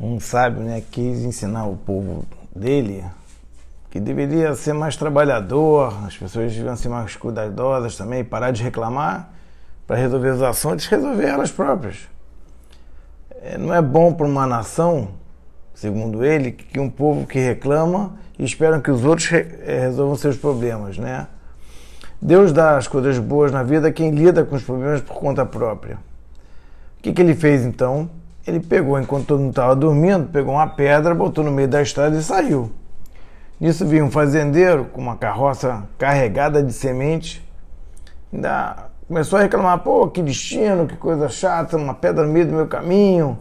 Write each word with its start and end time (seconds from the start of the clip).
um 0.00 0.18
sábio 0.18 0.62
né, 0.62 0.82
quis 0.90 1.20
ensinar 1.20 1.66
o 1.66 1.76
povo 1.76 2.24
dele 2.56 3.04
que 3.90 3.98
deveria 3.98 4.54
ser 4.54 4.72
mais 4.72 4.96
trabalhador, 4.96 5.92
as 6.06 6.16
pessoas 6.16 6.54
deviam 6.54 6.76
ser 6.76 6.88
mais 6.88 7.16
cuidadosas 7.16 7.96
também, 7.96 8.24
parar 8.24 8.52
de 8.52 8.62
reclamar 8.62 9.30
para 9.84 9.96
resolver 9.96 10.28
as 10.28 10.42
ações, 10.42 10.86
resolver 10.86 11.26
elas 11.26 11.50
próprias. 11.50 12.08
É, 13.42 13.58
não 13.58 13.74
é 13.74 13.82
bom 13.82 14.14
para 14.14 14.26
uma 14.26 14.46
nação, 14.46 15.08
segundo 15.74 16.24
ele, 16.24 16.52
que 16.52 16.78
um 16.78 16.88
povo 16.88 17.26
que 17.26 17.40
reclama 17.40 18.16
e 18.38 18.44
espera 18.44 18.80
que 18.80 18.92
os 18.92 19.04
outros 19.04 19.32
é, 19.32 19.80
resolvam 19.80 20.14
seus 20.14 20.36
problemas, 20.36 20.96
né? 20.96 21.26
Deus 22.22 22.52
dá 22.52 22.76
as 22.76 22.86
coisas 22.86 23.18
boas 23.18 23.50
na 23.50 23.62
vida 23.62 23.88
a 23.88 23.92
quem 23.92 24.10
lida 24.10 24.44
com 24.44 24.54
os 24.54 24.62
problemas 24.62 25.00
por 25.00 25.14
conta 25.14 25.44
própria. 25.44 25.96
O 26.98 27.02
que, 27.02 27.12
que 27.12 27.20
ele 27.20 27.34
fez 27.34 27.64
então? 27.64 28.10
Ele 28.46 28.60
pegou, 28.60 28.98
enquanto 28.98 29.26
todo 29.26 29.40
mundo 29.40 29.50
estava 29.50 29.76
dormindo, 29.76 30.28
pegou 30.28 30.54
uma 30.54 30.66
pedra, 30.66 31.14
botou 31.14 31.44
no 31.44 31.50
meio 31.50 31.68
da 31.68 31.82
estrada 31.82 32.16
e 32.16 32.22
saiu. 32.22 32.70
Nisso 33.60 33.84
viu 33.84 34.02
um 34.04 34.10
fazendeiro 34.10 34.86
com 34.86 35.00
uma 35.00 35.16
carroça 35.16 35.82
carregada 35.98 36.62
de 36.62 36.72
semente. 36.72 37.46
Ainda 38.32 38.88
começou 39.06 39.38
a 39.38 39.42
reclamar: 39.42 39.80
pô, 39.80 40.08
que 40.08 40.22
destino, 40.22 40.86
que 40.86 40.96
coisa 40.96 41.28
chata, 41.28 41.76
uma 41.76 41.92
pedra 41.92 42.26
no 42.26 42.32
meio 42.32 42.46
do 42.46 42.54
meu 42.54 42.66
caminho. 42.66 43.38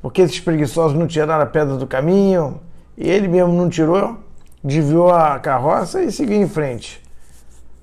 Por 0.00 0.10
que 0.10 0.22
esses 0.22 0.40
preguiçosos 0.40 0.98
não 0.98 1.06
tiraram 1.06 1.42
a 1.42 1.46
pedra 1.46 1.76
do 1.76 1.86
caminho? 1.86 2.60
E 2.96 3.08
ele 3.08 3.28
mesmo 3.28 3.52
não 3.52 3.68
tirou, 3.68 4.18
desviou 4.64 5.10
a 5.10 5.38
carroça 5.38 6.02
e 6.02 6.10
seguiu 6.10 6.40
em 6.40 6.48
frente. 6.48 7.02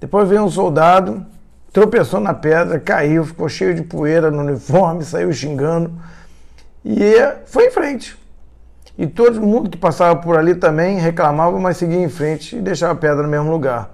Depois 0.02 0.28
veio 0.28 0.44
um 0.44 0.50
soldado, 0.50 1.24
tropeçou 1.72 2.20
na 2.20 2.34
pedra, 2.34 2.80
caiu, 2.80 3.24
ficou 3.24 3.48
cheio 3.48 3.76
de 3.76 3.84
poeira 3.84 4.32
no 4.32 4.42
uniforme, 4.42 5.04
saiu 5.04 5.32
xingando 5.32 5.92
e 6.84 7.14
foi 7.46 7.68
em 7.68 7.72
frente. 7.72 8.18
E 8.98 9.08
todo 9.08 9.42
mundo 9.42 9.70
que 9.70 9.78
passava 9.78 10.16
por 10.18 10.38
ali 10.38 10.56
também 10.56 10.98
reclamava, 10.98 11.58
mas 11.60 11.78
seguia 11.78 12.00
em 12.00 12.10
frente 12.10 12.58
e 12.58 12.62
deixava 12.62 12.94
a 12.94 12.96
pedra 12.96 13.24
no 13.24 13.30
mesmo 13.30 13.50
lugar. 13.50 13.92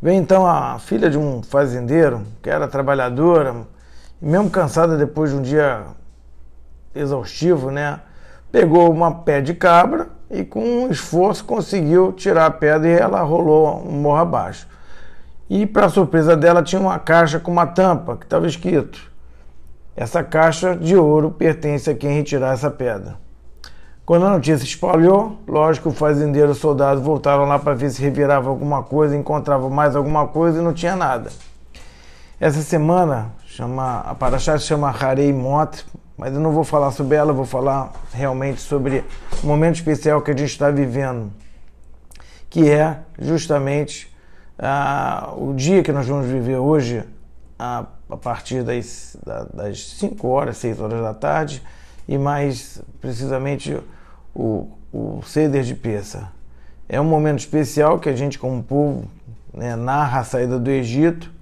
Veio 0.00 0.18
então 0.18 0.46
a 0.46 0.78
filha 0.78 1.08
de 1.08 1.16
um 1.16 1.42
fazendeiro, 1.42 2.22
que 2.42 2.50
era 2.50 2.68
trabalhadora, 2.68 3.54
mesmo 4.20 4.50
cansada 4.50 4.96
depois 4.96 5.30
de 5.30 5.36
um 5.36 5.42
dia 5.42 5.84
exaustivo, 6.94 7.70
né? 7.70 8.00
Pegou 8.52 8.90
uma 8.90 9.22
pé 9.22 9.40
de 9.40 9.54
cabra 9.54 10.08
e 10.30 10.44
com 10.44 10.60
um 10.60 10.90
esforço 10.90 11.44
conseguiu 11.44 12.12
tirar 12.12 12.46
a 12.46 12.50
pedra 12.50 12.88
e 12.88 12.92
ela 12.92 13.22
rolou 13.22 13.82
um 13.86 13.92
morro 13.92 14.18
abaixo. 14.18 14.68
E 15.48 15.64
para 15.64 15.88
surpresa 15.88 16.36
dela 16.36 16.62
tinha 16.62 16.80
uma 16.80 16.98
caixa 16.98 17.38
com 17.38 17.50
uma 17.50 17.66
tampa 17.66 18.16
que 18.16 18.24
estava 18.24 18.46
escrito: 18.46 19.10
essa 19.96 20.22
caixa 20.22 20.76
de 20.76 20.94
ouro 20.94 21.30
pertence 21.30 21.88
a 21.88 21.94
quem 21.94 22.12
retirar 22.12 22.52
essa 22.52 22.70
pedra. 22.70 23.16
Quando 24.04 24.26
a 24.26 24.30
notícia 24.30 24.64
espalhou, 24.64 25.38
lógico, 25.48 25.88
o 25.88 25.92
fazendeiro 25.92 26.50
e 26.50 26.52
o 26.52 26.54
soldado 26.54 27.00
voltaram 27.00 27.44
lá 27.44 27.58
para 27.58 27.74
ver 27.74 27.90
se 27.90 28.00
revirava 28.00 28.48
alguma 28.48 28.82
coisa, 28.82 29.16
encontrava 29.16 29.68
mais 29.68 29.96
alguma 29.96 30.28
coisa 30.28 30.60
e 30.60 30.62
não 30.62 30.72
tinha 30.72 30.94
nada. 30.94 31.30
Essa 32.38 32.60
semana, 32.60 33.32
chama, 33.46 34.00
a 34.00 34.14
Paraxá 34.14 34.58
se 34.58 34.66
chama 34.66 34.90
Harei 34.90 35.32
Mot, 35.32 35.84
mas 36.16 36.34
eu 36.34 36.40
não 36.40 36.52
vou 36.52 36.62
falar 36.62 36.92
sobre 36.92 37.16
ela, 37.16 37.32
vou 37.32 37.46
falar 37.46 37.90
realmente 38.12 38.60
sobre 38.60 39.02
o 39.42 39.46
momento 39.46 39.76
especial 39.76 40.20
que 40.20 40.30
a 40.30 40.36
gente 40.36 40.50
está 40.50 40.70
vivendo, 40.70 41.32
que 42.48 42.70
é 42.70 42.98
justamente 43.18 44.14
ah, 44.58 45.32
o 45.36 45.52
dia 45.54 45.82
que 45.82 45.90
nós 45.90 46.06
vamos 46.06 46.26
viver 46.26 46.58
hoje, 46.58 47.02
a, 47.58 47.86
a 48.08 48.16
partir 48.16 48.62
das, 48.62 49.16
das 49.52 49.80
5 49.98 50.28
horas, 50.28 50.56
6 50.58 50.80
horas 50.80 51.00
da 51.00 51.14
tarde, 51.14 51.62
e 52.08 52.16
mais 52.16 52.80
precisamente 53.00 53.76
o, 54.34 54.68
o 54.92 55.20
Seder 55.24 55.62
de 55.62 55.74
Peça. 55.74 56.28
É 56.88 57.00
um 57.00 57.04
momento 57.04 57.40
especial 57.40 57.98
que 57.98 58.08
a 58.08 58.14
gente, 58.14 58.38
como 58.38 58.62
povo, 58.62 59.04
né, 59.52 59.74
narra 59.74 60.20
a 60.20 60.24
saída 60.24 60.58
do 60.58 60.70
Egito. 60.70 61.32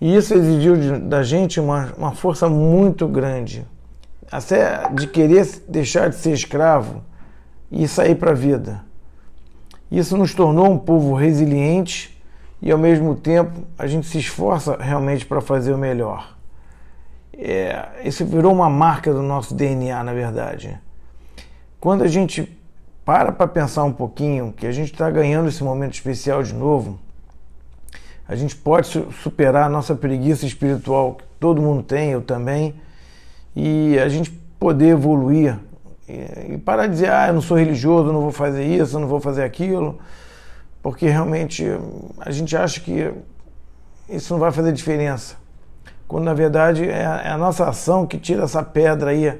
E 0.00 0.16
isso 0.16 0.34
exigiu 0.34 0.76
de, 0.76 0.98
da 0.98 1.22
gente 1.22 1.60
uma, 1.60 1.92
uma 1.96 2.12
força 2.12 2.48
muito 2.48 3.06
grande. 3.06 3.64
Até 4.30 4.88
de 4.90 5.06
querer 5.06 5.46
deixar 5.68 6.10
de 6.10 6.16
ser 6.16 6.32
escravo 6.32 7.02
e 7.70 7.86
sair 7.86 8.16
para 8.16 8.32
a 8.32 8.34
vida. 8.34 8.84
Isso 9.90 10.16
nos 10.16 10.34
tornou 10.34 10.68
um 10.68 10.78
povo 10.78 11.14
resiliente 11.14 12.15
e, 12.60 12.70
ao 12.72 12.78
mesmo 12.78 13.14
tempo, 13.14 13.52
a 13.78 13.86
gente 13.86 14.06
se 14.06 14.18
esforça 14.18 14.76
realmente 14.76 15.26
para 15.26 15.40
fazer 15.40 15.72
o 15.72 15.78
melhor. 15.78 16.36
É, 17.32 18.00
isso 18.04 18.24
virou 18.24 18.52
uma 18.52 18.70
marca 18.70 19.12
do 19.12 19.22
nosso 19.22 19.54
DNA, 19.54 20.02
na 20.02 20.14
verdade. 20.14 20.78
Quando 21.78 22.02
a 22.02 22.08
gente 22.08 22.56
para 23.04 23.30
para 23.30 23.46
pensar 23.46 23.84
um 23.84 23.92
pouquinho 23.92 24.52
que 24.56 24.66
a 24.66 24.72
gente 24.72 24.92
está 24.92 25.08
ganhando 25.08 25.48
esse 25.48 25.62
momento 25.62 25.94
especial 25.94 26.42
de 26.42 26.52
novo, 26.52 26.98
a 28.26 28.34
gente 28.34 28.56
pode 28.56 28.88
superar 29.22 29.64
a 29.64 29.68
nossa 29.68 29.94
preguiça 29.94 30.44
espiritual, 30.44 31.14
que 31.14 31.24
todo 31.38 31.62
mundo 31.62 31.84
tem, 31.84 32.10
eu 32.10 32.20
também, 32.20 32.74
e 33.54 33.96
a 34.00 34.08
gente 34.08 34.30
poder 34.58 34.88
evoluir 34.88 35.56
e 36.08 36.58
parar 36.58 36.86
de 36.86 36.94
dizer, 36.94 37.10
ah, 37.10 37.28
eu 37.28 37.34
não 37.34 37.40
sou 37.40 37.56
religioso, 37.56 38.08
eu 38.08 38.12
não 38.12 38.22
vou 38.22 38.32
fazer 38.32 38.64
isso, 38.64 38.96
eu 38.96 39.00
não 39.00 39.08
vou 39.08 39.20
fazer 39.20 39.44
aquilo, 39.44 40.00
porque 40.86 41.08
realmente 41.08 41.66
a 42.20 42.30
gente 42.30 42.56
acha 42.56 42.80
que 42.80 43.12
isso 44.08 44.32
não 44.32 44.38
vai 44.38 44.52
fazer 44.52 44.72
diferença. 44.72 45.34
Quando 46.06 46.22
na 46.22 46.32
verdade 46.32 46.88
é 46.88 47.04
a 47.04 47.36
nossa 47.36 47.68
ação 47.68 48.06
que 48.06 48.16
tira 48.16 48.44
essa 48.44 48.62
pedra 48.62 49.10
aí 49.10 49.36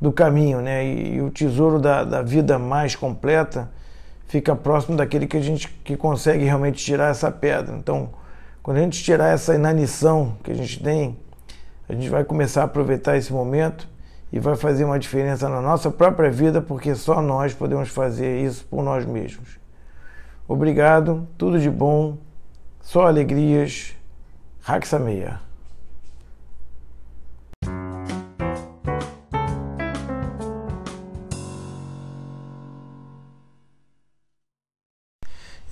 do 0.00 0.10
caminho, 0.10 0.62
né? 0.62 0.86
E, 0.86 1.16
e 1.16 1.20
o 1.20 1.30
tesouro 1.30 1.78
da, 1.78 2.02
da, 2.02 2.22
vida 2.22 2.58
mais 2.58 2.96
completa 2.96 3.70
fica 4.26 4.56
próximo 4.56 4.96
daquele 4.96 5.26
que 5.26 5.36
a 5.36 5.40
gente 5.42 5.68
que 5.68 5.98
consegue 5.98 6.46
realmente 6.46 6.82
tirar 6.82 7.10
essa 7.10 7.30
pedra. 7.30 7.76
Então, 7.76 8.08
quando 8.62 8.78
a 8.78 8.80
gente 8.80 9.04
tirar 9.04 9.28
essa 9.28 9.54
inanição 9.54 10.38
que 10.42 10.50
a 10.50 10.54
gente 10.54 10.82
tem, 10.82 11.14
a 11.86 11.92
gente 11.92 12.08
vai 12.08 12.24
começar 12.24 12.62
a 12.62 12.64
aproveitar 12.64 13.18
esse 13.18 13.34
momento 13.34 13.86
e 14.32 14.40
vai 14.40 14.56
fazer 14.56 14.86
uma 14.86 14.98
diferença 14.98 15.46
na 15.46 15.60
nossa 15.60 15.90
própria 15.90 16.30
vida, 16.30 16.62
porque 16.62 16.94
só 16.94 17.20
nós 17.20 17.52
podemos 17.52 17.90
fazer 17.90 18.40
isso 18.40 18.64
por 18.64 18.82
nós 18.82 19.04
mesmos. 19.04 19.65
Obrigado, 20.48 21.26
tudo 21.36 21.58
de 21.58 21.68
bom, 21.68 22.16
só 22.80 23.06
alegrias. 23.06 23.94
Raxameia. 24.60 25.40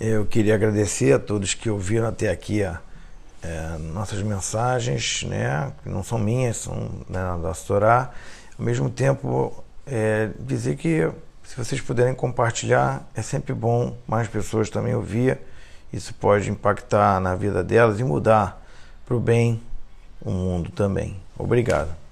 Eu 0.01 0.27
queria 0.27 0.55
agradecer 0.55 1.13
a 1.13 1.19
todos 1.19 1.55
que 1.55 1.71
ouviram 1.71 2.09
até 2.09 2.29
aqui 2.29 2.63
a, 2.63 2.81
é, 3.43 3.79
nossas 3.79 4.23
mensagens, 4.23 5.23
né, 5.23 5.73
que 5.83 5.89
não 5.89 6.03
são 6.03 6.19
minhas, 6.19 6.57
são 6.57 6.91
né, 7.09 7.21
da 7.41 7.53
Torá. 7.53 8.11
Ao 8.59 8.65
mesmo 8.65 8.91
tempo, 8.91 9.65
é, 9.87 10.31
dizer 10.41 10.77
que 10.77 11.11
se 11.45 11.57
vocês 11.57 11.81
puderem 11.81 12.15
compartilhar, 12.15 13.07
é 13.15 13.23
sempre 13.23 13.55
bom 13.55 13.97
mais 14.07 14.27
pessoas 14.27 14.71
também 14.71 14.95
ouvir. 14.95 15.39
Isso 15.93 16.13
pode 16.15 16.51
impactar 16.51 17.21
na 17.21 17.37
vida 17.37 17.63
delas 17.63 18.01
e 18.01 18.05
mudar 18.05 18.61
para 19.07 19.15
o 19.15 19.21
bem 19.21 19.63
o 20.21 20.31
mundo 20.31 20.71
também. 20.73 21.21
Obrigado. 21.39 22.04